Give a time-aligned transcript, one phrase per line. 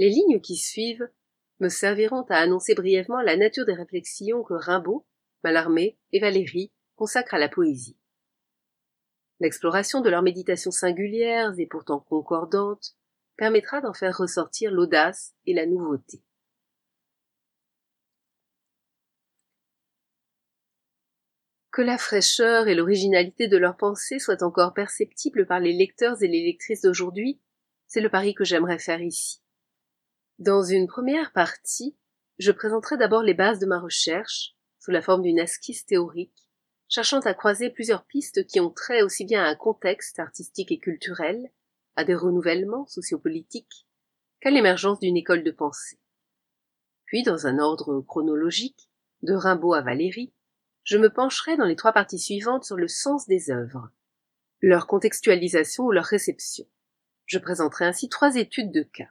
[0.00, 1.10] Les lignes qui suivent
[1.58, 5.06] me serviront à annoncer brièvement la nature des réflexions que Rimbaud,
[5.44, 7.98] Mallarmé et Valéry consacrent à la poésie.
[9.40, 12.96] L'exploration de leurs méditations singulières et pourtant concordantes
[13.36, 16.22] permettra d'en faire ressortir l'audace et la nouveauté.
[21.72, 26.28] Que la fraîcheur et l'originalité de leurs pensées soient encore perceptibles par les lecteurs et
[26.28, 27.38] les lectrices d'aujourd'hui,
[27.86, 29.39] c'est le pari que j'aimerais faire ici.
[30.40, 31.98] Dans une première partie,
[32.38, 36.48] je présenterai d'abord les bases de ma recherche, sous la forme d'une esquisse théorique,
[36.88, 40.78] cherchant à croiser plusieurs pistes qui ont trait aussi bien à un contexte artistique et
[40.78, 41.52] culturel,
[41.94, 43.86] à des renouvellements sociopolitiques,
[44.40, 46.00] qu'à l'émergence d'une école de pensée.
[47.04, 48.88] Puis, dans un ordre chronologique,
[49.20, 50.32] de Rimbaud à Valéry,
[50.84, 53.90] je me pencherai dans les trois parties suivantes sur le sens des œuvres,
[54.62, 56.64] leur contextualisation ou leur réception.
[57.26, 59.10] Je présenterai ainsi trois études de cas.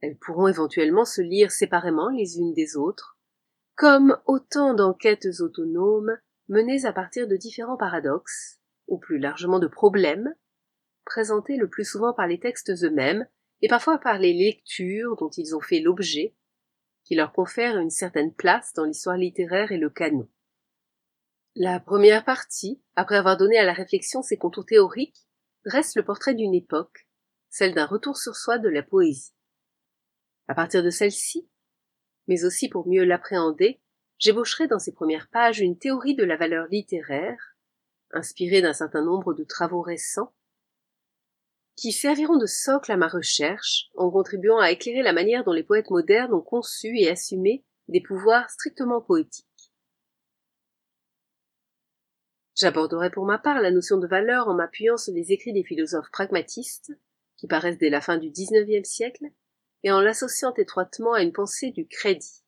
[0.00, 3.18] Elles pourront éventuellement se lire séparément les unes des autres,
[3.74, 6.18] comme autant d'enquêtes autonomes
[6.48, 10.34] menées à partir de différents paradoxes, ou plus largement de problèmes,
[11.04, 13.26] présentés le plus souvent par les textes eux-mêmes,
[13.60, 16.34] et parfois par les lectures dont ils ont fait l'objet,
[17.04, 20.28] qui leur confèrent une certaine place dans l'histoire littéraire et le canon.
[21.56, 25.26] La première partie, après avoir donné à la réflexion ses contours théoriques,
[25.64, 27.08] dresse le portrait d'une époque,
[27.50, 29.32] celle d'un retour sur soi de la poésie.
[30.48, 31.46] À partir de celle-ci,
[32.26, 33.80] mais aussi pour mieux l'appréhender,
[34.18, 37.56] j'ébaucherai dans ces premières pages une théorie de la valeur littéraire,
[38.12, 40.34] inspirée d'un certain nombre de travaux récents,
[41.76, 45.62] qui serviront de socle à ma recherche en contribuant à éclairer la manière dont les
[45.62, 49.44] poètes modernes ont conçu et assumé des pouvoirs strictement poétiques.
[52.56, 56.10] J'aborderai pour ma part la notion de valeur en m'appuyant sur les écrits des philosophes
[56.10, 56.92] pragmatistes,
[57.36, 59.26] qui paraissent dès la fin du XIXe siècle,
[59.82, 62.42] et en l'associant étroitement à une pensée du crédit.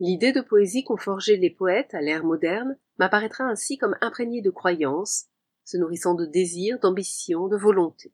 [0.00, 4.50] L'idée de poésie qu'ont forgé les poètes à l'ère moderne m'apparaîtra ainsi comme imprégnée de
[4.50, 5.26] croyances,
[5.64, 8.12] se nourrissant de désirs, d'ambition, de volonté.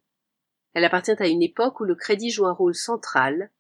[0.75, 3.51] Elle appartient à une époque où le crédit joue un rôle central,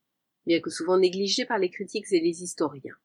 [0.45, 2.97] bien que souvent négligé par les critiques et les historiens.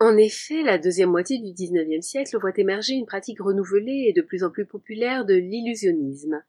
[0.00, 4.22] En effet, la deuxième moitié du XIXe siècle voit émerger une pratique renouvelée et de
[4.22, 6.42] plus en plus populaire de l'illusionnisme,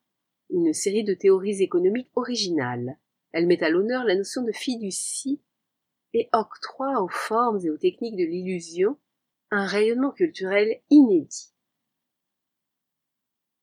[0.50, 2.98] une série de théories économiques originales.
[3.32, 5.42] Elle met à l'honneur la notion de fiducie
[6.14, 8.98] et octroie aux formes et aux techniques de l'illusion
[9.52, 11.54] un rayonnement culturel inédit.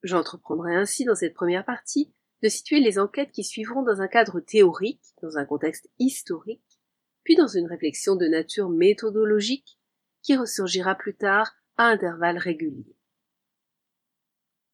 [0.03, 4.41] J'entreprendrai ainsi dans cette première partie de situer les enquêtes qui suivront dans un cadre
[4.41, 6.81] théorique, dans un contexte historique,
[7.23, 9.79] puis dans une réflexion de nature méthodologique
[10.21, 12.97] qui ressurgira plus tard à intervalles réguliers.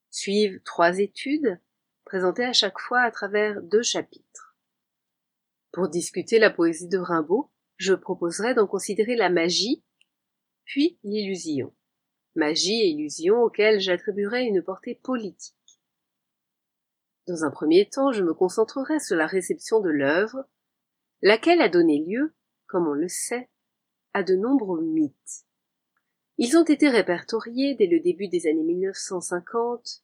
[0.10, 1.60] Suivent trois études
[2.10, 4.58] présenté à chaque fois à travers deux chapitres.
[5.72, 9.84] Pour discuter la poésie de Rimbaud, je proposerai d'en considérer la magie,
[10.66, 11.72] puis l'illusion.
[12.34, 15.56] Magie et illusion auxquelles j'attribuerai une portée politique.
[17.28, 20.46] Dans un premier temps, je me concentrerai sur la réception de l'œuvre,
[21.22, 22.34] laquelle a donné lieu,
[22.66, 23.52] comme on le sait,
[24.14, 25.46] à de nombreux mythes.
[26.40, 30.04] Ils ont été répertoriés dès le début des années 1950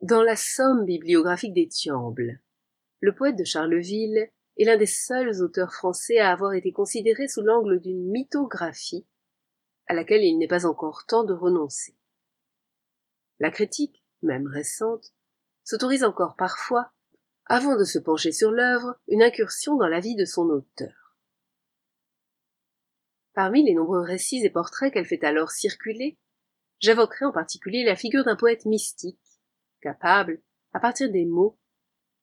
[0.00, 2.40] dans la somme bibliographique des Tiambles,
[3.00, 7.42] le poète de Charleville est l'un des seuls auteurs français à avoir été considéré sous
[7.42, 9.06] l'angle d'une mythographie,
[9.86, 11.96] à laquelle il n'est pas encore temps de renoncer.
[13.40, 15.14] La critique, même récente,
[15.64, 16.92] s'autorise encore parfois,
[17.46, 21.16] avant de se pencher sur l'œuvre, une incursion dans la vie de son auteur.
[23.32, 26.18] Parmi les nombreux récits et portraits qu'elle fait alors circuler,
[26.80, 29.18] j'évoquerai en particulier la figure d'un poète mystique,
[29.88, 30.40] capable,
[30.72, 31.58] à partir des mots,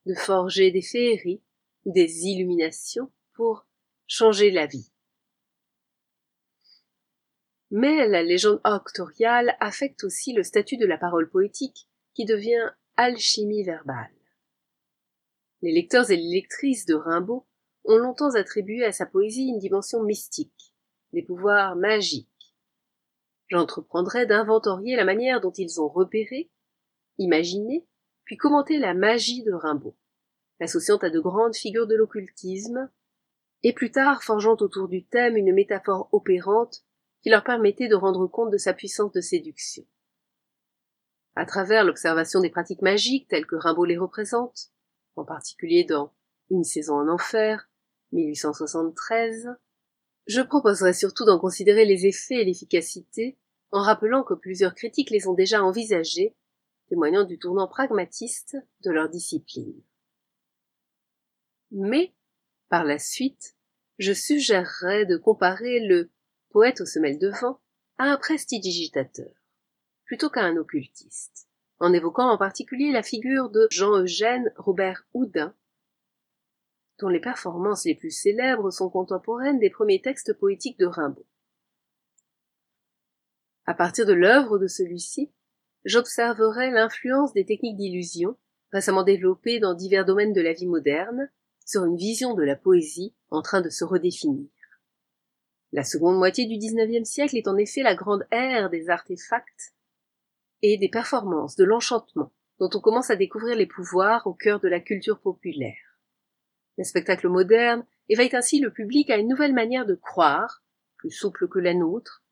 [0.06, 1.42] de forger des féeries
[1.86, 3.68] ou des illuminations pour
[4.08, 4.92] changer la vie.
[7.72, 13.64] Mais la légende octoriale affecte aussi le statut de la parole poétique, qui devient alchimie
[13.64, 14.14] verbale.
[15.62, 17.46] Les lecteurs et les lectrices de Rimbaud
[17.84, 20.74] ont longtemps attribué à sa poésie une dimension mystique,
[21.12, 22.56] des pouvoirs magiques.
[23.48, 26.50] J'entreprendrai d'inventorier la manière dont ils ont repéré
[27.18, 27.86] imaginer,
[28.24, 29.96] puis commenter la magie de Rimbaud,
[30.60, 32.90] l'associant à de grandes figures de l'occultisme,
[33.64, 36.84] et plus tard forgeant autour du thème une métaphore opérante
[37.22, 39.84] qui leur permettait de rendre compte de sa puissance de séduction.
[41.36, 44.72] À travers l'observation des pratiques magiques telles que Rimbaud les représente,
[45.16, 46.14] en particulier dans
[46.52, 47.68] Une saison en enfer,
[48.12, 49.50] 1873,
[50.28, 53.38] je proposerai surtout d'en considérer les effets et l'efficacité,
[53.72, 56.36] en rappelant que plusieurs critiques les ont déjà envisagés
[56.88, 59.82] témoignant du tournant pragmatiste de leur discipline.
[61.72, 62.14] Mais,
[62.70, 63.56] par la suite,
[63.98, 66.12] je suggérerais de comparer le
[66.50, 67.60] poète aux semelles de vent
[67.98, 69.32] à un prestidigitateur,
[70.06, 71.48] plutôt qu'à un occultiste,
[71.80, 75.56] en évoquant en particulier la figure de Jean-Eugène Robert Houdin,
[77.00, 81.26] dont les performances les plus célèbres sont contemporaines des premiers textes poétiques de Rimbaud.
[83.66, 85.32] À partir de l'œuvre de celui-ci,
[85.86, 88.36] j'observerai l'influence des techniques d'illusion,
[88.72, 91.30] récemment développées dans divers domaines de la vie moderne,
[91.66, 94.50] sur une vision de la poésie en train de se redéfinir.
[95.72, 99.74] La seconde moitié du XIXe siècle est en effet la grande ère des artefacts
[100.62, 104.68] et des performances, de l'enchantement, dont on commence à découvrir les pouvoirs au cœur de
[104.68, 106.00] la culture populaire.
[106.78, 110.64] Le spectacle moderne éveille ainsi le public à une nouvelle manière de croire,
[110.98, 112.24] plus souple que la nôtre,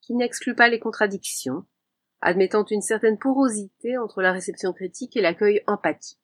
[0.00, 1.66] qui n'exclut pas les contradictions,
[2.20, 6.18] admettant une certaine porosité entre la réception critique et l'accueil empathique.